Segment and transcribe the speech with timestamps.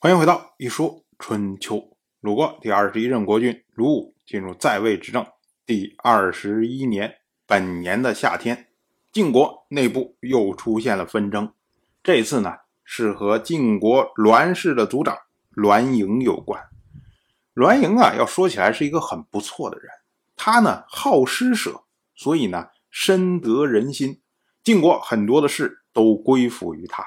[0.00, 1.74] 欢迎回到《一说春秋》。
[2.20, 5.26] 鲁国第二十一任国君鲁武进入在位执政
[5.66, 7.16] 第二十一年，
[7.48, 8.68] 本年的夏天，
[9.10, 11.52] 晋国内部又出现了纷争。
[12.00, 15.18] 这次呢，是和晋国栾氏的族长
[15.50, 16.62] 栾盈有关。
[17.54, 19.90] 栾盈啊，要说起来是一个很不错的人，
[20.36, 21.82] 他呢好施舍，
[22.14, 24.20] 所以呢深得人心。
[24.62, 27.04] 晋国很多的事都归附于他。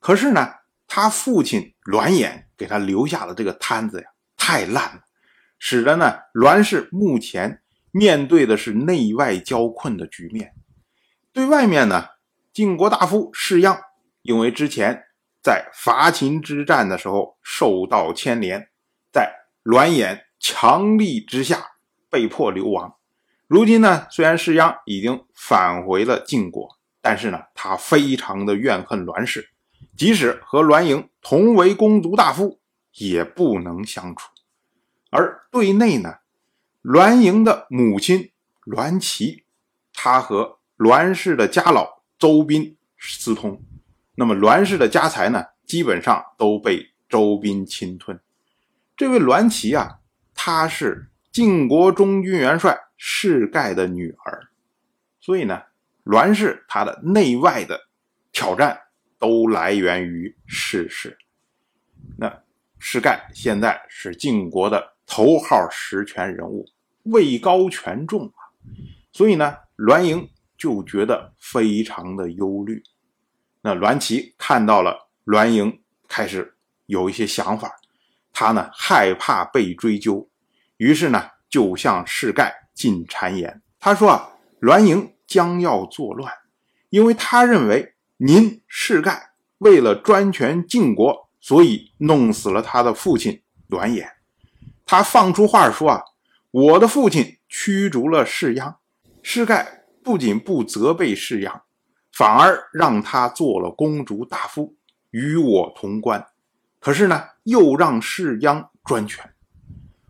[0.00, 0.54] 可是呢，
[0.86, 4.06] 他父亲栾衍给他留下的这个摊子呀。
[4.36, 5.00] 太烂了，
[5.58, 10.52] 使得呢栾氏目前面对的是内外交困的局面。
[11.32, 12.08] 对外面呢，
[12.52, 13.80] 晋国大夫士鞅
[14.20, 15.02] 因为之前
[15.42, 18.68] 在伐秦之战的时候受到牵连，
[19.10, 21.72] 在栾衍强力之下
[22.10, 22.96] 被迫流亡。
[23.46, 26.68] 如今呢，虽然士鞅已经返回了晋国，
[27.00, 29.48] 但是呢，他非常的怨恨栾氏，
[29.96, 32.60] 即使和栾盈同为公族大夫，
[32.94, 34.30] 也不能相处。
[35.10, 36.18] 而对内呢，
[36.82, 38.32] 栾盈的母亲
[38.64, 39.44] 栾琪，
[39.92, 43.62] 他和栾氏的家老周斌私通，
[44.16, 48.18] 那么栾氏的家财呢，基本上都被周斌侵吞。
[48.96, 50.00] 这位栾琪啊，
[50.34, 54.48] 她是晋国中军元帅士盖的女儿，
[55.20, 55.62] 所以呢，
[56.04, 57.88] 栾氏他的内外的
[58.32, 58.80] 挑战
[59.18, 61.16] 都来源于士氏。
[62.18, 62.42] 那
[62.78, 64.94] 士盖现在是晋国的。
[65.06, 66.64] 头号实权人物，
[67.02, 68.40] 位高权重啊，
[69.12, 72.82] 所以呢，栾盈就觉得非常的忧虑。
[73.60, 77.70] 那栾琪看到了栾盈开始有一些想法，
[78.32, 80.26] 他呢害怕被追究，
[80.78, 83.60] 于是呢就向士盖进谗言。
[83.78, 86.32] 他说啊，栾盈将要作乱，
[86.88, 94.08] 因为他认为您士盖为了专权晋国，所以弄死了他的父亲栾衍。
[94.86, 96.02] 他放出话说啊，
[96.52, 98.76] 我的父亲驱逐了士鞅，
[99.22, 101.62] 士盖不仅不责备士鞅，
[102.12, 104.76] 反而让他做了公主大夫，
[105.10, 106.24] 与我同官。
[106.78, 109.28] 可是呢，又让士鞅专权。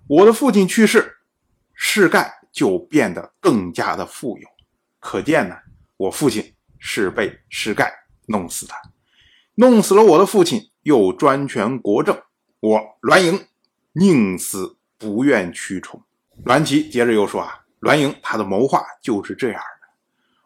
[0.07, 1.17] 我的父亲去世，
[1.73, 4.49] 士盖就变得更加的富有。
[5.01, 5.57] 可见呢，
[5.97, 6.54] 我父亲
[6.87, 7.91] 是被石盖
[8.27, 8.75] 弄死的，
[9.55, 12.23] 弄死了我的父亲，又专权国政，
[12.61, 13.47] 我栾盈。
[13.97, 16.03] 宁死不愿屈从。
[16.45, 19.89] 栾琪接着又说：“啊，栾盈他的谋划就是这样的。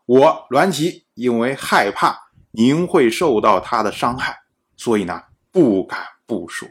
[0.04, 4.38] 我栾琪因为害怕您会受到他的伤害，
[4.76, 5.20] 所以呢
[5.50, 6.68] 不敢不说。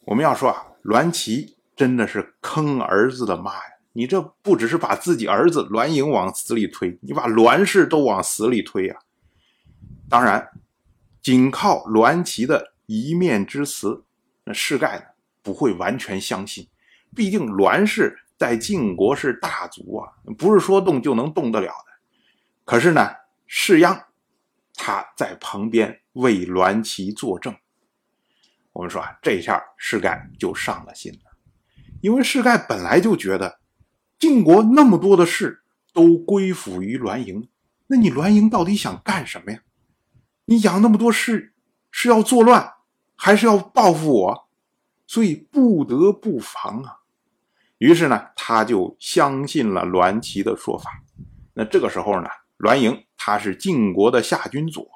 [0.00, 3.69] 我们要说啊，栾琪真的是坑儿子的妈呀！
[3.92, 8.96] 你这不只是把自己儿子栾盈往死里推，你把栾氏都往死里推呀！
[10.08, 10.50] 当然，
[11.22, 14.04] 仅靠栾琪的一面之词，
[14.44, 15.04] 那世盖呢？”
[15.42, 16.68] 不会完全相信，
[17.16, 21.92] 毕竟栾氏在晋国是大族啊，不是说动就能动得了的。
[22.66, 23.08] 可是呢，
[23.46, 24.04] 士鞅
[24.74, 27.56] 他在旁边为栾齐作证。
[28.74, 31.30] 我们说啊，这下士盖就上了心了，
[32.02, 33.59] 因为士盖本来就觉得
[34.20, 35.62] 晋国那么多的事
[35.94, 37.48] 都归附于栾盈，
[37.86, 39.60] 那你栾盈到底想干什么呀？
[40.44, 41.54] 你养那么多事
[41.90, 42.74] 是要作乱，
[43.16, 44.48] 还是要报复我？
[45.06, 46.98] 所以不得不防啊，
[47.78, 51.02] 于是呢，他就相信了栾齐的说法。
[51.54, 54.86] 那这个时候呢，栾盈他是晋国的下军佐，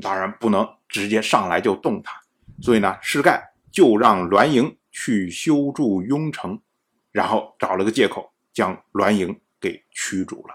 [0.00, 2.18] 当然不能直接上来就动他。
[2.62, 6.60] 所以呢，士盖就让栾盈去修筑雍城，
[7.10, 10.54] 然后找了个借口将栾盈给驱逐了。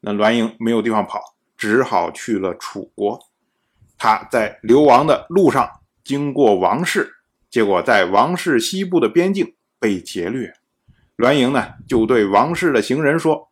[0.00, 1.20] 那栾盈没有地方跑，
[1.56, 3.18] 只好去了楚国。
[3.98, 5.68] 他在流亡的路上
[6.04, 7.12] 经过王室。
[7.48, 10.52] 结果在王室西部的边境被劫掠，
[11.16, 13.48] 栾盈呢就对王室的行人说：“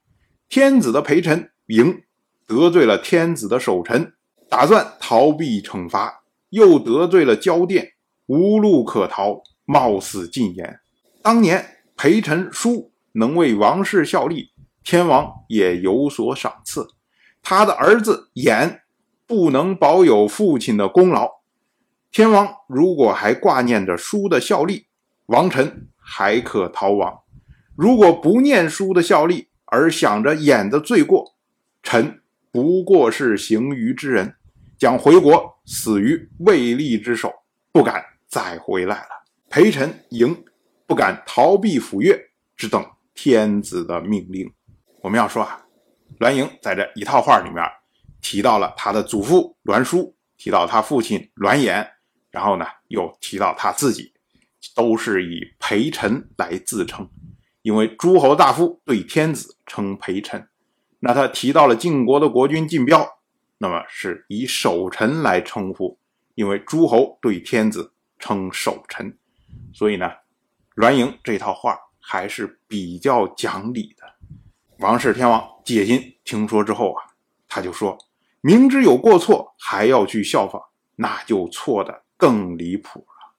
[0.50, 2.02] 天子的陪臣赢
[2.46, 4.12] 得罪了天子的守臣，
[4.50, 7.92] 打算逃避惩罚，又得罪了交殿，
[8.26, 10.80] 无路可逃，冒死进言。
[11.22, 14.52] 当年陪臣叔能为王室效力，
[14.84, 16.86] 天王也有所赏赐。
[17.42, 18.80] 他的儿子衍
[19.26, 21.30] 不能保有父亲的功劳。”
[22.10, 24.86] 天王如果还挂念着叔的效力，
[25.26, 27.24] 王臣还可逃亡；
[27.74, 31.34] 如果不念叔的效力，而想着演的罪过，
[31.82, 32.22] 臣
[32.52, 34.36] 不过是行于之人，
[34.78, 37.32] 将回国死于魏立之手，
[37.72, 39.08] 不敢再回来了。
[39.50, 40.36] 陪臣嬴
[40.86, 42.16] 不敢逃避抚越，
[42.56, 42.84] 只等
[43.14, 44.52] 天子的命令。
[45.00, 45.64] 我们要说啊，
[46.18, 47.64] 栾盈在这一套话里面
[48.20, 51.88] 提到了他的祖父栾书，提到他父亲栾衍。
[52.30, 54.12] 然后呢，又提到他自己
[54.74, 57.08] 都是以陪臣来自称，
[57.62, 60.48] 因为诸侯大夫对天子称陪臣。
[60.98, 63.08] 那他提到了晋国的国君晋彪，
[63.58, 65.96] 那么是以守臣来称呼，
[66.34, 69.16] 因为诸侯对天子称守臣。
[69.72, 70.10] 所以呢，
[70.74, 74.04] 栾盈这套话还是比较讲理的。
[74.78, 77.02] 王室天王季辛听说之后啊，
[77.48, 77.96] 他就说
[78.42, 80.60] ：“明知有过错，还要去效仿，
[80.96, 83.34] 那就错的更离谱了。”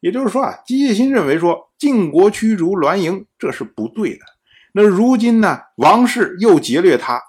[0.00, 4.24] 也就是说啊，季辛认为说晋国驱逐栾盈这是不对的。
[4.72, 7.20] 那如今呢，王室又劫掠他，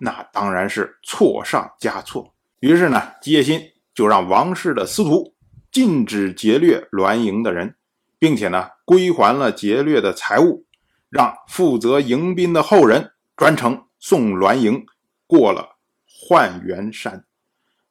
[0.00, 2.34] 那当然是错上加错。
[2.60, 3.60] 于是呢，季辛
[3.94, 5.34] 就让王室的司徒
[5.70, 7.76] 禁止劫掠栾盈的人，
[8.18, 10.64] 并且呢，归还了劫掠的财物。
[11.08, 14.84] 让负责迎宾的后人专程送栾盈
[15.26, 17.24] 过了浣源山。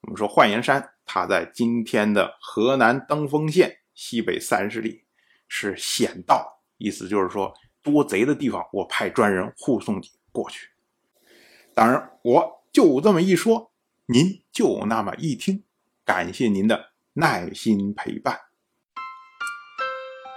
[0.02, 5.06] 我们说浣源山，它在今天的河南登封县西北三十里，
[5.48, 10.68] 是险道，意思就是说多贼的地方，我派专人护送你过去。
[11.74, 13.72] 当然，我就这么一说，
[14.08, 15.64] 您就那么一听，
[16.04, 18.38] 感谢您的耐心陪伴。